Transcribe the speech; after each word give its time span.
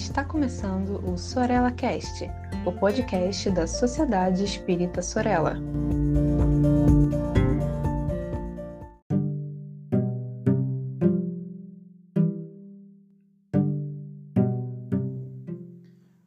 Está 0.00 0.24
começando 0.24 0.98
o 1.06 1.16
Sorella 1.16 1.70
Cast, 1.70 2.24
o 2.64 2.72
podcast 2.72 3.50
da 3.50 3.66
Sociedade 3.66 4.42
Espírita 4.42 5.02
Sorella. 5.02 5.56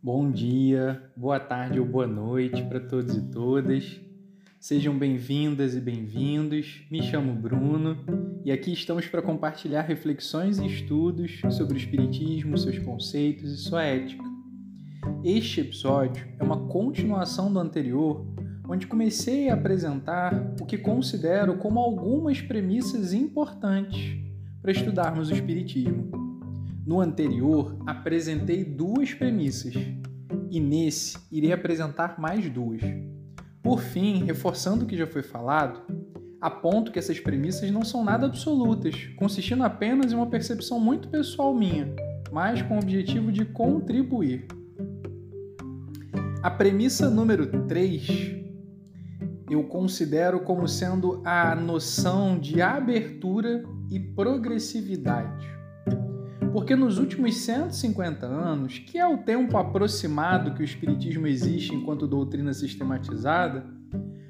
Bom 0.01 0.31
dia, 0.31 1.11
boa 1.17 1.39
tarde 1.39 1.79
ou 1.79 1.85
boa 1.85 2.07
noite 2.07 2.63
para 2.63 2.79
todos 2.79 3.17
e 3.17 3.21
todas. 3.31 3.99
Sejam 4.63 4.97
bem-vindas 4.97 5.75
e 5.75 5.81
bem-vindos. 5.81 6.85
Me 6.89 7.03
chamo 7.03 7.33
Bruno 7.33 7.97
e 8.45 8.49
aqui 8.49 8.71
estamos 8.71 9.05
para 9.05 9.21
compartilhar 9.21 9.81
reflexões 9.81 10.57
e 10.57 10.65
estudos 10.65 11.41
sobre 11.49 11.73
o 11.73 11.77
Espiritismo, 11.77 12.57
seus 12.57 12.79
conceitos 12.79 13.51
e 13.51 13.57
sua 13.57 13.83
ética. 13.83 14.23
Este 15.21 15.59
episódio 15.59 16.25
é 16.39 16.43
uma 16.45 16.65
continuação 16.69 17.51
do 17.51 17.59
anterior, 17.59 18.25
onde 18.65 18.87
comecei 18.87 19.49
a 19.49 19.53
apresentar 19.55 20.55
o 20.61 20.65
que 20.65 20.77
considero 20.77 21.57
como 21.57 21.81
algumas 21.81 22.39
premissas 22.39 23.11
importantes 23.11 24.17
para 24.61 24.71
estudarmos 24.71 25.29
o 25.29 25.33
Espiritismo. 25.33 26.09
No 26.87 27.01
anterior, 27.01 27.77
apresentei 27.85 28.63
duas 28.63 29.13
premissas 29.13 29.73
e 30.49 30.57
nesse 30.61 31.17
irei 31.29 31.51
apresentar 31.51 32.17
mais 32.17 32.49
duas. 32.49 32.81
Por 33.63 33.79
fim, 33.79 34.25
reforçando 34.25 34.83
o 34.83 34.87
que 34.87 34.97
já 34.97 35.07
foi 35.07 35.23
falado, 35.23 35.81
aponto 36.41 36.91
que 36.91 36.99
essas 36.99 37.19
premissas 37.19 37.71
não 37.71 37.85
são 37.85 38.03
nada 38.03 38.25
absolutas, 38.25 39.07
consistindo 39.15 39.63
apenas 39.63 40.11
em 40.11 40.15
uma 40.15 40.29
percepção 40.29 40.79
muito 40.79 41.07
pessoal 41.07 41.55
minha, 41.55 41.87
mas 42.29 42.61
com 42.61 42.75
o 42.75 42.79
objetivo 42.79 43.31
de 43.31 43.45
contribuir. 43.45 44.45
A 46.43 46.51
premissa 46.51 47.09
número 47.09 47.65
3 47.65 48.43
eu 49.49 49.63
considero 49.63 50.41
como 50.41 50.67
sendo 50.67 51.21
a 51.23 51.55
noção 51.55 52.37
de 52.37 52.61
abertura 52.61 53.63
e 53.89 53.99
progressividade. 53.99 55.62
Porque 56.53 56.75
nos 56.75 56.99
últimos 56.99 57.35
150 57.37 58.27
anos, 58.27 58.77
que 58.77 58.99
é 58.99 59.07
o 59.07 59.17
tempo 59.17 59.57
aproximado 59.57 60.53
que 60.53 60.61
o 60.61 60.63
Espiritismo 60.63 61.25
existe 61.25 61.73
enquanto 61.73 62.05
doutrina 62.05 62.53
sistematizada, 62.53 63.65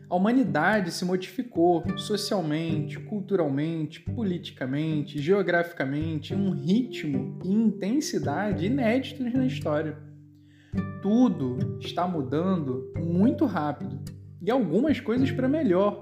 a 0.10 0.16
humanidade 0.16 0.90
se 0.92 1.04
modificou 1.04 1.84
socialmente, 1.98 2.98
culturalmente, 2.98 4.00
politicamente, 4.00 5.20
geograficamente, 5.20 6.34
em 6.34 6.38
um 6.38 6.52
ritmo 6.52 7.42
e 7.44 7.52
intensidade 7.52 8.68
inéditos 8.68 9.34
na 9.34 9.46
história. 9.46 9.98
Tudo 11.02 11.78
está 11.82 12.08
mudando 12.08 12.90
muito 13.04 13.46
rápido 13.46 14.00
e 14.42 14.50
algumas 14.50 14.98
coisas 15.02 15.30
para 15.30 15.50
melhor, 15.50 16.00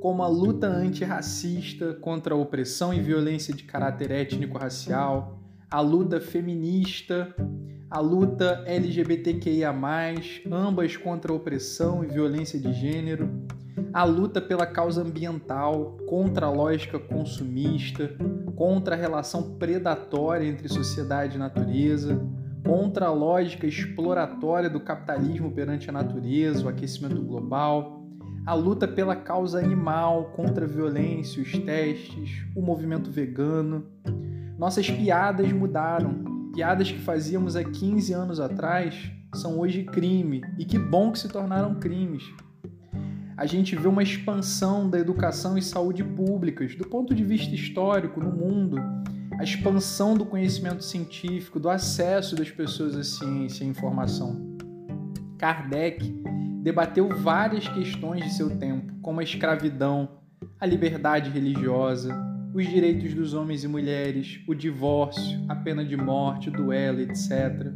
como 0.00 0.20
a 0.24 0.26
luta 0.26 0.66
antirracista 0.66 1.94
contra 1.94 2.34
a 2.34 2.36
opressão 2.36 2.92
e 2.92 3.00
violência 3.00 3.54
de 3.54 3.62
caráter 3.62 4.10
étnico-racial, 4.10 5.43
a 5.74 5.80
luta 5.80 6.20
feminista, 6.20 7.34
a 7.90 7.98
luta 7.98 8.62
LGBTQIA, 8.64 9.74
ambas 10.48 10.96
contra 10.96 11.32
a 11.32 11.34
opressão 11.34 12.04
e 12.04 12.06
violência 12.06 12.60
de 12.60 12.72
gênero, 12.72 13.28
a 13.92 14.04
luta 14.04 14.40
pela 14.40 14.66
causa 14.66 15.02
ambiental, 15.02 15.96
contra 16.08 16.46
a 16.46 16.50
lógica 16.50 16.96
consumista, 17.00 18.08
contra 18.54 18.94
a 18.94 18.98
relação 18.98 19.58
predatória 19.58 20.46
entre 20.46 20.68
sociedade 20.68 21.34
e 21.34 21.40
natureza, 21.40 22.20
contra 22.64 23.06
a 23.06 23.12
lógica 23.12 23.66
exploratória 23.66 24.70
do 24.70 24.78
capitalismo 24.78 25.50
perante 25.50 25.90
a 25.90 25.92
natureza, 25.92 26.64
o 26.64 26.68
aquecimento 26.68 27.20
global, 27.20 28.00
a 28.46 28.54
luta 28.54 28.86
pela 28.86 29.16
causa 29.16 29.58
animal, 29.58 30.26
contra 30.36 30.66
a 30.66 30.68
violência, 30.68 31.42
os 31.42 31.50
testes, 31.50 32.46
o 32.54 32.62
movimento 32.62 33.10
vegano 33.10 33.88
nossas 34.58 34.88
piadas 34.90 35.52
mudaram. 35.52 36.50
Piadas 36.54 36.90
que 36.90 37.00
fazíamos 37.00 37.56
há 37.56 37.64
15 37.64 38.12
anos 38.12 38.40
atrás 38.40 39.10
são 39.34 39.58
hoje 39.58 39.84
crime. 39.84 40.42
E 40.58 40.64
que 40.64 40.78
bom 40.78 41.10
que 41.10 41.18
se 41.18 41.28
tornaram 41.28 41.74
crimes. 41.74 42.24
A 43.36 43.46
gente 43.46 43.74
vê 43.74 43.88
uma 43.88 44.02
expansão 44.02 44.88
da 44.88 44.98
educação 44.98 45.58
e 45.58 45.62
saúde 45.62 46.04
públicas 46.04 46.76
do 46.76 46.86
ponto 46.86 47.12
de 47.12 47.24
vista 47.24 47.52
histórico 47.52 48.20
no 48.20 48.30
mundo, 48.30 48.76
a 49.38 49.42
expansão 49.42 50.14
do 50.14 50.24
conhecimento 50.24 50.84
científico, 50.84 51.58
do 51.58 51.68
acesso 51.68 52.36
das 52.36 52.50
pessoas 52.50 52.96
à 52.96 53.02
ciência 53.02 53.64
e 53.64 53.66
à 53.66 53.70
informação. 53.70 54.56
Kardec 55.36 56.12
debateu 56.62 57.08
várias 57.08 57.66
questões 57.66 58.22
de 58.24 58.32
seu 58.32 58.56
tempo, 58.56 58.94
como 59.02 59.18
a 59.18 59.24
escravidão, 59.24 60.08
a 60.60 60.64
liberdade 60.64 61.28
religiosa, 61.28 62.14
os 62.54 62.68
direitos 62.68 63.12
dos 63.12 63.34
homens 63.34 63.64
e 63.64 63.68
mulheres, 63.68 64.40
o 64.46 64.54
divórcio, 64.54 65.44
a 65.48 65.56
pena 65.56 65.84
de 65.84 65.96
morte, 65.96 66.48
o 66.48 66.52
duelo, 66.52 67.00
etc. 67.00 67.72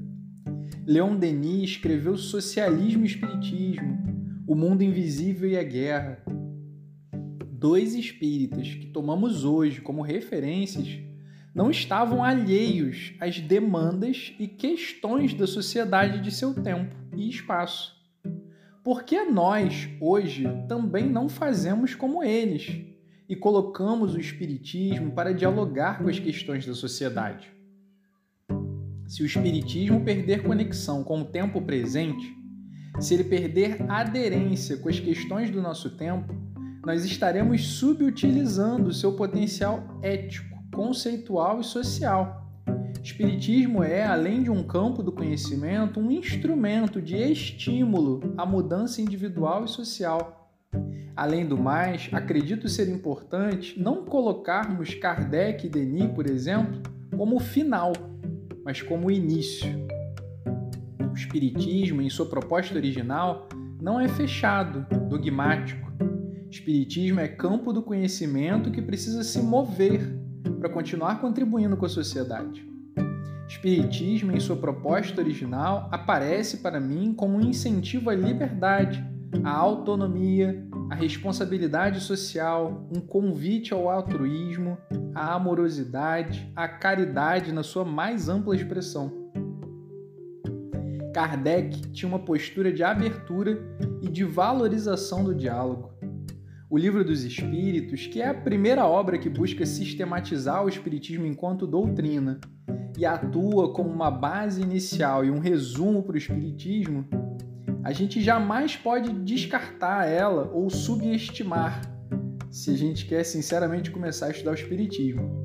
Leon 0.86 1.16
Denis 1.16 1.70
escreveu 1.70 2.16
Socialismo 2.16 3.02
e 3.02 3.08
Espiritismo, 3.08 3.98
O 4.46 4.54
Mundo 4.54 4.84
Invisível 4.84 5.50
e 5.50 5.58
a 5.58 5.64
Guerra. 5.64 6.22
Dois 7.50 7.96
espíritas 7.96 8.68
que 8.68 8.86
tomamos 8.86 9.44
hoje 9.44 9.80
como 9.80 10.00
referências 10.00 11.00
não 11.52 11.72
estavam 11.72 12.22
alheios 12.22 13.14
às 13.18 13.40
demandas 13.40 14.32
e 14.38 14.46
questões 14.46 15.34
da 15.34 15.48
sociedade 15.48 16.20
de 16.20 16.30
seu 16.30 16.54
tempo 16.54 16.94
e 17.16 17.28
espaço. 17.28 17.96
Por 18.84 19.02
que 19.02 19.24
nós, 19.24 19.88
hoje, 20.00 20.44
também 20.68 21.10
não 21.10 21.28
fazemos 21.28 21.96
como 21.96 22.22
eles? 22.22 22.86
E 23.28 23.36
colocamos 23.36 24.14
o 24.14 24.20
Espiritismo 24.20 25.12
para 25.12 25.34
dialogar 25.34 26.02
com 26.02 26.08
as 26.08 26.18
questões 26.18 26.64
da 26.64 26.74
sociedade. 26.74 27.52
Se 29.06 29.22
o 29.22 29.26
Espiritismo 29.26 30.00
perder 30.00 30.42
conexão 30.42 31.04
com 31.04 31.20
o 31.20 31.24
tempo 31.26 31.60
presente, 31.60 32.34
se 32.98 33.14
ele 33.14 33.24
perder 33.24 33.84
aderência 33.88 34.76
com 34.78 34.88
as 34.88 34.98
questões 34.98 35.50
do 35.50 35.60
nosso 35.60 35.90
tempo, 35.90 36.34
nós 36.84 37.04
estaremos 37.04 37.62
subutilizando 37.66 38.92
seu 38.92 39.14
potencial 39.14 39.98
ético, 40.02 40.58
conceitual 40.74 41.60
e 41.60 41.64
social. 41.64 42.46
Espiritismo 43.02 43.82
é, 43.82 44.04
além 44.04 44.42
de 44.42 44.50
um 44.50 44.62
campo 44.62 45.02
do 45.02 45.12
conhecimento, 45.12 46.00
um 46.00 46.10
instrumento 46.10 47.00
de 47.00 47.16
estímulo 47.16 48.34
à 48.36 48.44
mudança 48.44 49.00
individual 49.00 49.64
e 49.64 49.68
social 49.68 50.37
Além 51.18 51.44
do 51.44 51.58
mais, 51.58 52.08
acredito 52.12 52.68
ser 52.68 52.88
importante 52.88 53.76
não 53.76 54.04
colocarmos 54.04 54.94
Kardec 54.94 55.66
e 55.66 55.68
Denis, 55.68 56.06
por 56.14 56.26
exemplo, 56.26 56.80
como 57.16 57.40
final, 57.40 57.92
mas 58.64 58.80
como 58.80 59.10
início. 59.10 59.68
O 61.10 61.14
Espiritismo, 61.14 62.00
em 62.00 62.08
sua 62.08 62.26
proposta 62.26 62.76
original, 62.76 63.48
não 63.82 63.98
é 63.98 64.06
fechado, 64.06 64.86
dogmático. 65.08 65.90
Espiritismo 66.48 67.18
é 67.18 67.26
campo 67.26 67.72
do 67.72 67.82
conhecimento 67.82 68.70
que 68.70 68.80
precisa 68.80 69.24
se 69.24 69.40
mover 69.40 70.00
para 70.60 70.68
continuar 70.68 71.20
contribuindo 71.20 71.76
com 71.76 71.86
a 71.86 71.88
sociedade. 71.88 72.64
Espiritismo, 73.48 74.30
em 74.30 74.38
sua 74.38 74.56
proposta 74.56 75.20
original, 75.20 75.88
aparece 75.90 76.58
para 76.58 76.78
mim 76.78 77.14
como 77.14 77.38
um 77.38 77.40
incentivo 77.40 78.10
à 78.10 78.14
liberdade, 78.14 79.04
à 79.44 79.50
autonomia, 79.50 80.66
a 80.90 80.94
responsabilidade 80.94 82.00
social, 82.00 82.88
um 82.94 83.00
convite 83.00 83.72
ao 83.72 83.88
altruísmo, 83.88 84.78
à 85.14 85.34
amorosidade, 85.34 86.50
à 86.56 86.66
caridade 86.66 87.52
na 87.52 87.62
sua 87.62 87.84
mais 87.84 88.28
ampla 88.28 88.54
expressão. 88.54 89.12
Kardec 91.12 91.90
tinha 91.92 92.08
uma 92.08 92.18
postura 92.18 92.72
de 92.72 92.82
abertura 92.82 93.58
e 94.00 94.08
de 94.08 94.24
valorização 94.24 95.24
do 95.24 95.34
diálogo. 95.34 95.90
O 96.70 96.76
Livro 96.76 97.02
dos 97.02 97.24
Espíritos, 97.24 98.06
que 98.06 98.20
é 98.20 98.28
a 98.28 98.34
primeira 98.34 98.86
obra 98.86 99.18
que 99.18 99.28
busca 99.28 99.64
sistematizar 99.64 100.64
o 100.64 100.68
Espiritismo 100.68 101.26
enquanto 101.26 101.66
doutrina 101.66 102.38
e 102.96 103.06
atua 103.06 103.72
como 103.72 103.88
uma 103.88 104.10
base 104.10 104.60
inicial 104.60 105.24
e 105.24 105.30
um 105.30 105.38
resumo 105.38 106.02
para 106.02 106.14
o 106.14 106.18
Espiritismo, 106.18 107.08
a 107.88 107.92
gente 107.92 108.20
jamais 108.20 108.76
pode 108.76 109.10
descartar 109.24 110.06
ela 110.06 110.50
ou 110.52 110.68
subestimar 110.68 111.80
se 112.50 112.70
a 112.70 112.76
gente 112.76 113.06
quer 113.06 113.24
sinceramente 113.24 113.90
começar 113.90 114.26
a 114.26 114.30
estudar 114.30 114.50
o 114.50 114.54
Espiritismo. 114.54 115.42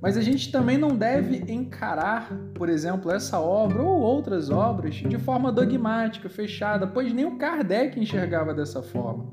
Mas 0.00 0.16
a 0.16 0.22
gente 0.22 0.50
também 0.50 0.78
não 0.78 0.96
deve 0.96 1.52
encarar, 1.52 2.32
por 2.54 2.70
exemplo, 2.70 3.10
essa 3.10 3.38
obra 3.38 3.82
ou 3.82 4.00
outras 4.00 4.48
obras 4.48 4.94
de 4.94 5.18
forma 5.18 5.52
dogmática, 5.52 6.30
fechada, 6.30 6.86
pois 6.86 7.12
nem 7.12 7.26
o 7.26 7.36
Kardec 7.36 8.00
enxergava 8.00 8.54
dessa 8.54 8.82
forma. 8.82 9.30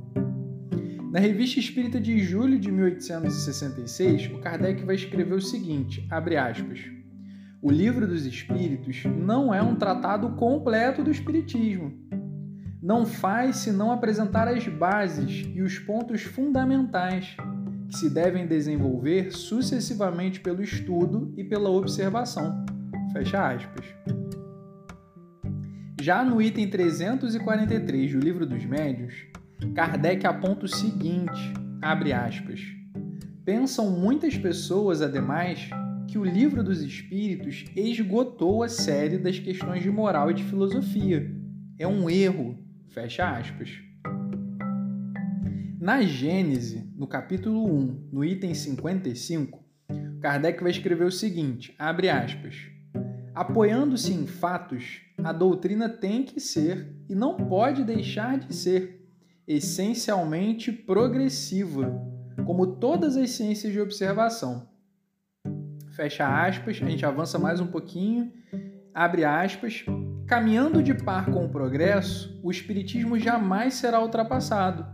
Na 1.14 1.20
Revista 1.20 1.62
Espírita 1.62 1.98
de 1.98 2.20
julho 2.20 2.60
de 2.60 2.70
1866, 2.70 4.34
o 4.34 4.40
Kardec 4.40 4.84
vai 4.84 4.96
escrever 4.96 5.34
o 5.34 5.42
seguinte, 5.42 6.06
abre 6.12 6.36
aspas, 6.36 6.82
O 7.62 7.72
Livro 7.72 8.06
dos 8.06 8.26
Espíritos 8.26 9.06
não 9.06 9.54
é 9.54 9.62
um 9.62 9.76
tratado 9.76 10.32
completo 10.32 11.02
do 11.02 11.10
Espiritismo. 11.10 12.10
Não 12.90 13.06
faz 13.06 13.58
senão 13.58 13.92
apresentar 13.92 14.48
as 14.48 14.68
bases 14.68 15.48
e 15.54 15.62
os 15.62 15.78
pontos 15.78 16.24
fundamentais 16.24 17.38
que 17.88 17.96
se 17.96 18.10
devem 18.10 18.48
desenvolver 18.48 19.32
sucessivamente 19.32 20.40
pelo 20.40 20.64
estudo 20.64 21.32
e 21.38 21.44
pela 21.44 21.70
observação. 21.70 22.66
Fecha 23.14 23.48
aspas. 23.48 23.86
Já 26.02 26.26
no 26.26 26.42
item 26.42 26.68
343 26.68 28.12
do 28.14 28.20
Livro 28.20 28.44
dos 28.44 28.66
Médios, 28.66 29.14
Kardec 29.76 30.26
aponta 30.26 30.66
o 30.66 30.68
seguinte, 30.68 31.54
abre 31.84 32.12
aspas, 32.12 32.60
Pensam 33.46 33.92
muitas 33.92 34.36
pessoas, 34.36 35.04
ademais, 35.04 35.70
que 36.08 36.18
o 36.18 36.24
Livro 36.24 36.64
dos 36.64 36.82
Espíritos 36.82 37.66
esgotou 37.76 38.64
a 38.64 38.68
série 38.68 39.20
das 39.20 39.38
questões 39.38 39.84
de 39.84 39.92
moral 39.92 40.32
e 40.32 40.34
de 40.34 40.44
filosofia. 40.44 41.32
É 41.78 41.88
um 41.88 42.10
erro, 42.10 42.68
fecha 42.90 43.30
aspas. 43.30 43.70
Na 45.80 46.02
Gênese, 46.02 46.92
no 46.96 47.08
capítulo 47.08 47.66
1, 47.66 48.10
no 48.12 48.26
item 48.26 48.54
55, 48.54 49.64
Kardec 50.20 50.62
vai 50.62 50.72
escrever 50.72 51.06
o 51.06 51.12
seguinte, 51.12 51.74
abre 51.80 52.10
aspas, 52.10 52.56
Apoiando-se 53.34 54.12
em 54.12 54.28
fatos, 54.28 55.02
a 55.24 55.32
doutrina 55.32 55.88
tem 55.88 56.24
que 56.24 56.42
ser 56.42 56.94
e 57.08 57.16
não 57.16 57.38
pode 57.38 57.86
deixar 57.86 58.38
de 58.38 58.54
ser 58.54 59.08
essencialmente 59.48 60.72
progressiva, 60.72 61.90
como 62.46 62.76
todas 62.76 63.16
as 63.16 63.30
ciências 63.30 63.72
de 63.72 63.80
observação. 63.80 64.68
Fecha 65.96 66.28
aspas, 66.28 66.82
a 66.82 66.90
gente 66.90 67.06
avança 67.06 67.40
mais 67.40 67.62
um 67.62 67.68
pouquinho, 67.68 68.34
abre 68.94 69.24
aspas. 69.24 69.86
Caminhando 70.30 70.84
de 70.84 70.94
par 70.94 71.26
com 71.32 71.44
o 71.44 71.50
progresso, 71.50 72.40
o 72.44 72.52
Espiritismo 72.52 73.18
jamais 73.18 73.74
será 73.74 74.00
ultrapassado, 74.00 74.86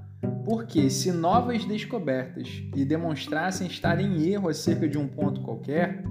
porque 0.46 0.90
se 0.90 1.12
novas 1.12 1.66
descobertas 1.66 2.48
lhe 2.74 2.86
demonstrassem 2.86 3.68
estar 3.68 4.00
em 4.00 4.30
erro 4.30 4.48
acerca 4.48 4.88
de 4.88 4.98
um 4.98 5.10
ponto 5.10 5.42
qualquer, 5.42 6.02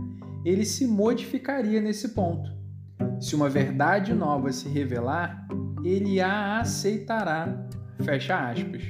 ele 0.44 0.66
se 0.66 0.86
modificaria 0.86 1.80
nesse 1.80 2.10
ponto. 2.10 2.50
Se 3.18 3.34
uma 3.34 3.48
verdade 3.48 4.12
nova 4.12 4.52
se 4.52 4.68
revelar, 4.68 5.48
ele 5.82 6.20
a 6.20 6.60
aceitará. 6.60 7.66
Fecha 8.02 8.50
aspas. 8.50 8.82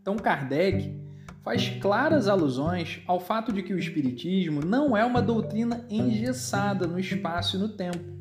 Então 0.00 0.16
Kardec 0.16 1.00
faz 1.44 1.68
claras 1.80 2.26
alusões 2.26 3.04
ao 3.06 3.20
fato 3.20 3.52
de 3.52 3.62
que 3.62 3.72
o 3.72 3.78
Espiritismo 3.78 4.60
não 4.60 4.96
é 4.96 5.04
uma 5.04 5.22
doutrina 5.22 5.86
engessada 5.88 6.88
no 6.88 6.98
espaço 6.98 7.56
e 7.56 7.60
no 7.60 7.68
tempo, 7.68 8.20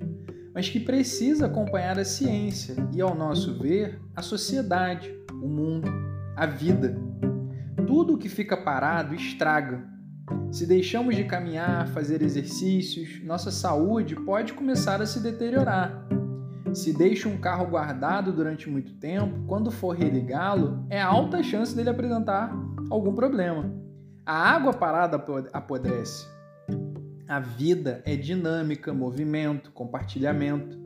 mas 0.60 0.68
que 0.68 0.78
precisa 0.78 1.46
acompanhar 1.46 1.98
a 1.98 2.04
ciência 2.04 2.76
e, 2.94 3.00
ao 3.00 3.16
nosso 3.16 3.58
ver, 3.58 3.98
a 4.14 4.22
sociedade, 4.22 5.10
o 5.42 5.48
mundo, 5.48 5.90
a 6.36 6.46
vida. 6.46 7.00
Tudo 7.88 8.18
que 8.18 8.28
fica 8.28 8.58
parado 8.58 9.16
estraga, 9.16 9.88
se 10.52 10.66
deixamos 10.66 11.16
de 11.16 11.24
caminhar, 11.24 11.88
fazer 11.88 12.22
exercícios, 12.22 13.24
nossa 13.24 13.52
saúde 13.52 14.18
pode 14.18 14.52
começar 14.52 15.02
a 15.02 15.06
se 15.06 15.22
deteriorar. 15.22 16.06
Se 16.74 16.92
deixa 16.92 17.30
um 17.30 17.38
carro 17.38 17.68
guardado 17.68 18.34
durante 18.34 18.70
muito 18.70 18.96
tempo, 18.96 19.46
quando 19.48 19.72
for 19.72 19.96
religá-lo, 19.96 20.86
é 20.90 21.02
alta 21.02 21.42
chance 21.42 21.74
dele 21.74 21.90
apresentar 21.90 22.54
algum 22.90 23.16
problema. 23.16 23.74
A 24.26 24.36
água 24.36 24.74
parada 24.74 25.24
apodrece. 25.54 26.28
A 27.30 27.40
vida 27.40 28.02
é 28.06 28.16
dinâmica, 28.16 28.92
movimento, 28.92 29.72
compartilhamento. 29.72 30.80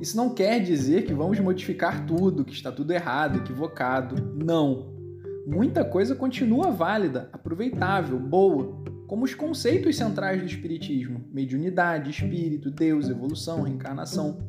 Isso 0.00 0.16
não 0.16 0.34
quer 0.34 0.60
dizer 0.60 1.06
que 1.06 1.14
vamos 1.14 1.38
modificar 1.38 2.04
tudo, 2.04 2.44
que 2.44 2.52
está 2.52 2.72
tudo 2.72 2.90
errado, 2.90 3.38
equivocado. 3.38 4.34
Não 4.34 4.96
muita 5.46 5.84
coisa 5.84 6.16
continua 6.16 6.72
válida, 6.72 7.30
aproveitável, 7.32 8.18
boa, 8.18 8.82
como 9.06 9.24
os 9.24 9.32
conceitos 9.32 9.94
centrais 9.96 10.40
do 10.40 10.46
Espiritismo, 10.46 11.24
mediunidade, 11.32 12.10
espírito, 12.10 12.68
Deus, 12.68 13.08
evolução, 13.08 13.62
reencarnação, 13.62 14.40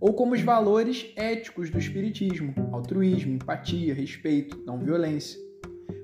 ou 0.00 0.14
como 0.14 0.32
os 0.32 0.40
valores 0.40 1.12
éticos 1.14 1.68
do 1.68 1.78
Espiritismo, 1.78 2.54
altruísmo, 2.72 3.34
empatia, 3.34 3.92
respeito, 3.92 4.62
não 4.64 4.78
violência. 4.78 5.45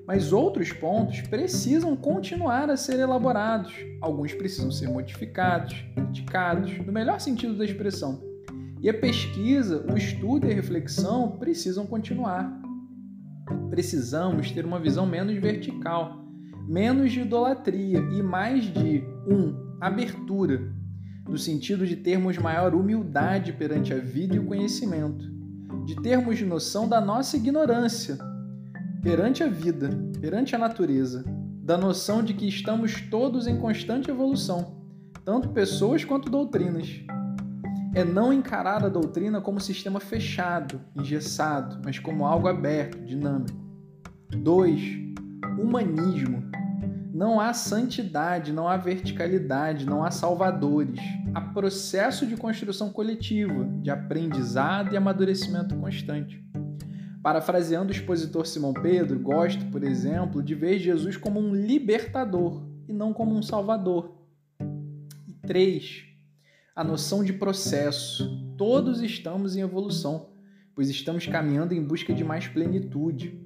Mas 0.05 0.33
outros 0.33 0.71
pontos 0.73 1.21
precisam 1.21 1.95
continuar 1.95 2.69
a 2.69 2.75
ser 2.75 2.99
elaborados, 2.99 3.73
alguns 4.01 4.33
precisam 4.33 4.71
ser 4.71 4.89
modificados, 4.89 5.85
criticados, 5.95 6.77
no 6.85 6.91
melhor 6.91 7.19
sentido 7.19 7.57
da 7.57 7.63
expressão. 7.63 8.21
E 8.81 8.89
a 8.89 8.93
pesquisa, 8.93 9.85
o 9.89 9.97
estudo 9.97 10.47
e 10.47 10.51
a 10.51 10.55
reflexão 10.55 11.37
precisam 11.37 11.87
continuar 11.87 12.63
precisamos 13.69 14.51
ter 14.51 14.65
uma 14.65 14.79
visão 14.79 15.05
menos 15.05 15.35
vertical, 15.37 16.23
menos 16.67 17.11
de 17.11 17.21
idolatria 17.21 17.99
e 17.99 18.21
mais 18.21 18.65
de 18.65 19.03
um 19.27 19.75
abertura, 19.81 20.71
no 21.27 21.37
sentido 21.37 21.85
de 21.85 21.95
termos 21.95 22.37
maior 22.37 22.73
humildade 22.75 23.53
perante 23.53 23.93
a 23.93 23.97
vida 23.97 24.35
e 24.35 24.39
o 24.39 24.45
conhecimento, 24.45 25.25
de 25.85 25.95
termos 26.01 26.41
noção 26.41 26.87
da 26.87 27.01
nossa 27.01 27.35
ignorância 27.35 28.17
perante 29.03 29.43
a 29.43 29.47
vida, 29.47 29.89
perante 30.21 30.55
a 30.55 30.57
natureza, 30.57 31.25
da 31.61 31.77
noção 31.77 32.23
de 32.23 32.33
que 32.33 32.47
estamos 32.47 33.01
todos 33.01 33.47
em 33.47 33.59
constante 33.59 34.09
evolução, 34.09 34.81
tanto 35.25 35.49
pessoas 35.49 36.05
quanto 36.05 36.29
doutrinas. 36.29 36.87
É 37.93 38.03
não 38.05 38.31
encarar 38.31 38.83
a 38.83 38.89
doutrina 38.89 39.41
como 39.41 39.59
sistema 39.59 39.99
fechado, 39.99 40.79
engessado, 40.95 41.81
mas 41.83 41.99
como 41.99 42.25
algo 42.25 42.47
aberto, 42.47 42.97
dinâmico. 43.03 43.61
2. 44.31 44.81
Humanismo. 45.59 46.49
Não 47.13 47.39
há 47.39 47.53
santidade, 47.53 48.53
não 48.53 48.67
há 48.67 48.77
verticalidade, 48.77 49.85
não 49.85 50.03
há 50.03 50.09
salvadores. 50.09 50.99
Há 51.33 51.41
processo 51.41 52.25
de 52.25 52.37
construção 52.37 52.89
coletiva, 52.89 53.65
de 53.81 53.91
aprendizado 53.91 54.93
e 54.93 54.97
amadurecimento 54.97 55.75
constante. 55.75 56.42
Parafraseando 57.23 57.87
o 57.87 57.95
expositor 57.95 58.45
Simão 58.45 58.73
Pedro, 58.73 59.17
gosto, 59.17 59.65
por 59.67 59.81
exemplo, 59.81 60.43
de 60.43 60.53
ver 60.53 60.77
Jesus 60.77 61.15
como 61.15 61.39
um 61.39 61.55
libertador 61.55 62.67
e 62.85 62.91
não 62.91 63.13
como 63.13 63.33
um 63.33 63.41
salvador. 63.41 64.17
E 65.25 65.31
3. 65.47 66.03
A 66.75 66.83
noção 66.83 67.23
de 67.23 67.31
processo. 67.31 68.43
Todos 68.57 69.01
estamos 69.01 69.55
em 69.55 69.61
evolução, 69.61 70.31
pois 70.75 70.89
estamos 70.89 71.25
caminhando 71.25 71.73
em 71.73 71.81
busca 71.81 72.13
de 72.13 72.25
mais 72.25 72.49
plenitude. 72.49 73.41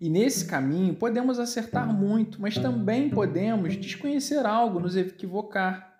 E 0.00 0.08
nesse 0.08 0.46
caminho 0.46 0.94
podemos 0.94 1.40
acertar 1.40 1.92
muito, 1.92 2.40
mas 2.40 2.56
também 2.56 3.10
podemos 3.10 3.76
desconhecer 3.76 4.46
algo, 4.46 4.78
nos 4.78 4.94
equivocar. 4.94 5.96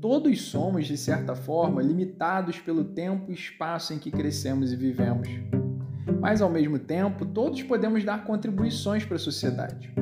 Todos 0.00 0.42
somos, 0.42 0.86
de 0.86 0.96
certa 0.96 1.34
forma, 1.34 1.82
limitados 1.82 2.60
pelo 2.60 2.84
tempo 2.84 3.32
e 3.32 3.34
espaço 3.34 3.92
em 3.92 3.98
que 3.98 4.12
crescemos 4.12 4.72
e 4.72 4.76
vivemos. 4.76 5.28
Mas, 6.20 6.40
ao 6.40 6.50
mesmo 6.50 6.78
tempo, 6.78 7.26
todos 7.26 7.62
podemos 7.62 8.04
dar 8.04 8.24
contribuições 8.24 9.04
para 9.04 9.16
a 9.16 9.20
sociedade. 9.20 9.92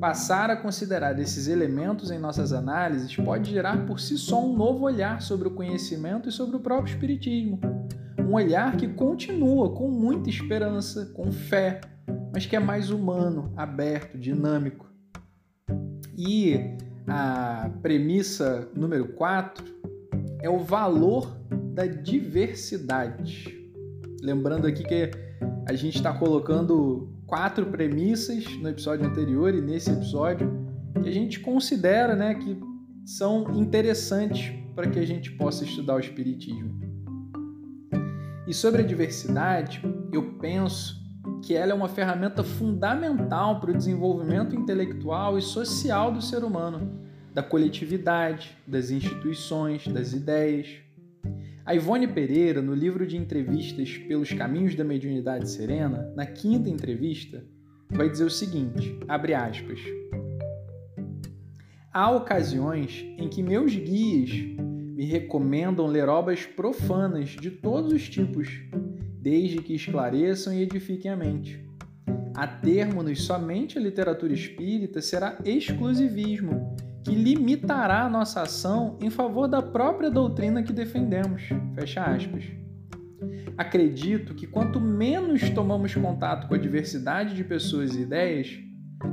Passar 0.00 0.48
a 0.48 0.56
considerar 0.56 1.18
esses 1.18 1.46
elementos 1.46 2.10
em 2.10 2.18
nossas 2.18 2.54
análises 2.54 3.14
pode 3.16 3.50
gerar 3.50 3.84
por 3.86 4.00
si 4.00 4.16
só 4.16 4.42
um 4.42 4.56
novo 4.56 4.84
olhar 4.84 5.20
sobre 5.20 5.48
o 5.48 5.50
conhecimento 5.50 6.28
e 6.28 6.32
sobre 6.32 6.56
o 6.56 6.60
próprio 6.60 6.94
Espiritismo. 6.94 7.60
Um 8.18 8.32
olhar 8.32 8.76
que 8.76 8.88
continua 8.88 9.74
com 9.74 9.90
muita 9.90 10.30
esperança, 10.30 11.06
com 11.14 11.30
fé, 11.30 11.82
mas 12.32 12.46
que 12.46 12.56
é 12.56 12.58
mais 12.58 12.90
humano, 12.90 13.52
aberto, 13.54 14.16
dinâmico. 14.16 14.90
E 16.16 16.78
a 17.06 17.70
premissa 17.82 18.68
número 18.74 19.08
4 19.08 19.64
é 20.40 20.48
o 20.48 20.60
valor 20.60 21.30
da 21.74 21.86
diversidade. 21.86 23.58
Lembrando 24.22 24.66
aqui 24.66 24.82
que 24.82 25.10
a 25.70 25.76
gente 25.76 25.98
está 25.98 26.12
colocando 26.12 27.08
quatro 27.28 27.64
premissas 27.66 28.44
no 28.56 28.68
episódio 28.68 29.06
anterior 29.06 29.54
e 29.54 29.60
nesse 29.60 29.88
episódio 29.88 30.68
que 31.00 31.08
a 31.08 31.12
gente 31.12 31.38
considera 31.38 32.16
né, 32.16 32.34
que 32.34 32.58
são 33.06 33.54
interessantes 33.54 34.52
para 34.74 34.90
que 34.90 34.98
a 34.98 35.06
gente 35.06 35.30
possa 35.30 35.64
estudar 35.64 35.94
o 35.94 36.00
Espiritismo. 36.00 36.80
E 38.48 38.52
sobre 38.52 38.82
a 38.82 38.84
diversidade, 38.84 39.80
eu 40.12 40.32
penso 40.40 41.00
que 41.40 41.54
ela 41.54 41.70
é 41.70 41.74
uma 41.74 41.88
ferramenta 41.88 42.42
fundamental 42.42 43.60
para 43.60 43.70
o 43.70 43.76
desenvolvimento 43.76 44.56
intelectual 44.56 45.38
e 45.38 45.42
social 45.42 46.10
do 46.10 46.20
ser 46.20 46.42
humano, 46.42 47.00
da 47.32 47.44
coletividade, 47.44 48.58
das 48.66 48.90
instituições, 48.90 49.86
das 49.86 50.12
ideias. 50.12 50.66
A 51.64 51.74
Ivone 51.74 52.08
Pereira, 52.08 52.62
no 52.62 52.74
livro 52.74 53.06
de 53.06 53.16
entrevistas 53.16 53.96
Pelos 53.96 54.32
Caminhos 54.32 54.74
da 54.74 54.82
Mediunidade 54.82 55.48
Serena, 55.48 56.10
na 56.16 56.24
quinta 56.24 56.70
entrevista, 56.70 57.44
vai 57.90 58.08
dizer 58.08 58.24
o 58.24 58.30
seguinte: 58.30 58.98
abre 59.06 59.34
aspas. 59.34 59.78
Há 61.92 62.10
ocasiões 62.10 63.04
em 63.18 63.28
que 63.28 63.42
meus 63.42 63.74
guias 63.74 64.30
me 64.60 65.04
recomendam 65.04 65.86
ler 65.86 66.08
obras 66.08 66.46
profanas 66.46 67.30
de 67.30 67.50
todos 67.50 67.92
os 67.92 68.08
tipos, 68.08 68.48
desde 69.20 69.58
que 69.58 69.74
esclareçam 69.74 70.54
e 70.54 70.62
edifiquem 70.62 71.10
a 71.10 71.16
mente. 71.16 71.62
A 72.34 72.46
termos 72.46 73.22
somente 73.22 73.76
a 73.76 73.80
literatura 73.80 74.32
espírita 74.32 75.02
será 75.02 75.38
exclusivismo, 75.44 76.69
limitará 77.14 78.02
a 78.02 78.08
nossa 78.08 78.42
ação 78.42 78.96
em 79.00 79.10
favor 79.10 79.48
da 79.48 79.62
própria 79.62 80.10
doutrina 80.10 80.62
que 80.62 80.72
defendemos. 80.72 81.42
Fecha 81.74 82.04
aspas. 82.04 82.44
Acredito 83.56 84.34
que 84.34 84.46
quanto 84.46 84.80
menos 84.80 85.48
tomamos 85.50 85.94
contato 85.94 86.48
com 86.48 86.54
a 86.54 86.58
diversidade 86.58 87.34
de 87.34 87.44
pessoas 87.44 87.94
e 87.94 88.02
ideias, 88.02 88.58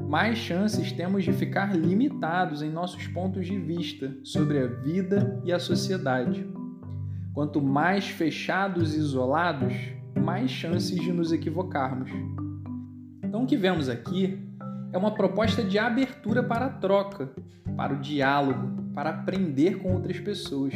mais 0.07 0.37
chances 0.37 0.91
temos 0.91 1.23
de 1.23 1.31
ficar 1.31 1.75
limitados 1.75 2.61
em 2.61 2.69
nossos 2.69 3.07
pontos 3.07 3.45
de 3.45 3.57
vista 3.57 4.15
sobre 4.23 4.59
a 4.59 4.67
vida 4.67 5.41
e 5.43 5.51
a 5.51 5.59
sociedade. 5.59 6.45
Quanto 7.33 7.61
mais 7.61 8.07
fechados 8.07 8.95
e 8.95 8.99
isolados, 8.99 9.73
mais 10.15 10.49
chances 10.49 10.99
de 10.99 11.11
nos 11.11 11.31
equivocarmos. 11.31 12.09
Então, 13.23 13.43
o 13.43 13.45
que 13.45 13.55
vemos 13.55 13.87
aqui 13.89 14.39
é 14.91 14.97
uma 14.97 15.13
proposta 15.13 15.63
de 15.63 15.77
abertura 15.77 16.41
para 16.41 16.65
a 16.65 16.69
troca, 16.69 17.29
para 17.77 17.93
o 17.93 17.99
diálogo, 17.99 18.91
para 18.93 19.11
aprender 19.11 19.77
com 19.77 19.93
outras 19.93 20.19
pessoas. 20.19 20.73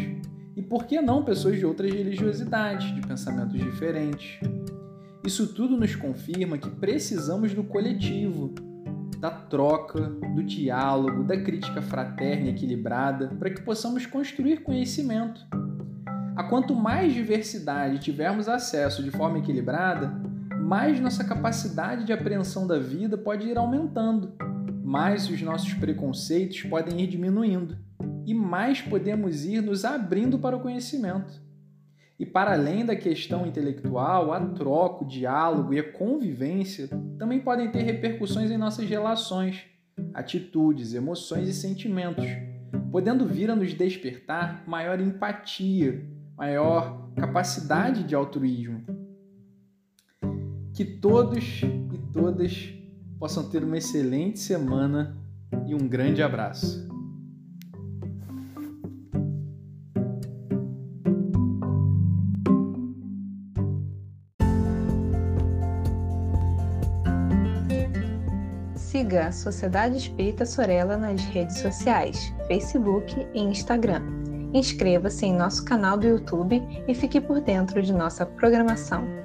E 0.56 0.62
por 0.62 0.86
que 0.86 1.02
não 1.02 1.26
pessoas 1.26 1.58
de 1.58 1.66
outras 1.66 1.92
religiosidades, 1.92 2.94
de 2.94 3.02
pensamentos 3.02 3.60
diferentes? 3.60 4.40
Isso 5.26 5.54
tudo 5.54 5.76
nos 5.76 5.96
confirma 5.96 6.58
que 6.58 6.70
precisamos 6.70 7.54
do 7.54 7.64
coletivo, 7.64 8.54
da 9.20 9.32
troca, 9.32 10.00
do 10.00 10.44
diálogo, 10.44 11.24
da 11.24 11.42
crítica 11.42 11.82
fraterna 11.82 12.48
e 12.48 12.50
equilibrada, 12.50 13.30
para 13.40 13.50
que 13.50 13.62
possamos 13.62 14.06
construir 14.06 14.64
conhecimento. 14.64 15.42
A 16.36 16.44
quanto 16.44 16.76
mais 16.76 17.14
diversidade 17.14 18.00
tivermos 18.00 18.48
acesso 18.48 19.04
de 19.04 19.12
forma 19.12 19.40
equilibrada, 19.40 20.12
mais 20.60 21.00
nossa 21.00 21.24
capacidade 21.24 22.06
de 22.06 22.14
apreensão 22.14 22.66
da 22.66 22.80
vida 22.80 23.18
pode 23.18 23.48
ir 23.48 23.58
aumentando, 23.58 24.34
mais 24.92 25.30
os 25.30 25.42
nossos 25.42 25.74
preconceitos 25.74 26.64
podem 26.64 27.00
ir 27.00 27.08
diminuindo 27.08 27.78
e 28.26 28.34
mais 28.34 28.82
podemos 28.82 29.46
ir 29.46 29.62
nos 29.62 29.86
abrindo 29.86 30.38
para 30.38 30.58
o 30.58 30.60
conhecimento. 30.60 31.42
E 32.20 32.26
para 32.26 32.52
além 32.52 32.86
da 32.86 32.94
questão 32.94 33.48
intelectual, 33.48 34.34
a 34.34 34.40
troca, 34.48 35.06
o 35.06 35.08
diálogo 35.08 35.74
e 35.74 35.80
a 35.80 35.94
convivência 35.94 36.90
também 37.18 37.40
podem 37.40 37.72
ter 37.72 37.84
repercussões 37.84 38.52
em 38.52 38.58
nossas 38.58 38.90
relações, 38.90 39.64
atitudes, 40.14 40.94
emoções 40.94 41.48
e 41.48 41.54
sentimentos, 41.54 42.26
podendo 42.92 43.26
vir 43.26 43.50
a 43.50 43.56
nos 43.56 43.74
despertar 43.74 44.62
maior 44.68 45.00
empatia, 45.00 46.06
maior 46.36 47.10
capacidade 47.16 48.04
de 48.04 48.14
altruísmo. 48.14 48.84
Que 50.74 50.84
todos 50.84 51.62
e 51.62 51.98
todas 52.12 52.81
possam 53.22 53.48
ter 53.48 53.64
uma 53.64 53.78
excelente 53.78 54.40
semana 54.40 55.16
e 55.68 55.76
um 55.76 55.88
grande 55.88 56.24
abraço. 56.24 56.90
Siga 68.74 69.28
a 69.28 69.32
Sociedade 69.32 69.98
Espírita 69.98 70.44
Sorella 70.44 70.98
nas 70.98 71.22
redes 71.26 71.60
sociais, 71.60 72.34
Facebook 72.48 73.16
e 73.36 73.40
Instagram. 73.40 74.02
Inscreva-se 74.52 75.28
em 75.28 75.36
nosso 75.36 75.64
canal 75.64 75.96
do 75.96 76.08
YouTube 76.08 76.60
e 76.88 76.96
fique 76.96 77.22
por 77.22 77.40
dentro 77.40 77.84
de 77.84 77.94
nossa 77.94 78.26
programação. 78.26 79.21